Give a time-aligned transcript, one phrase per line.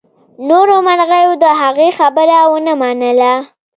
[0.47, 3.33] نورو مرغیو د هغې خبره ونه منله.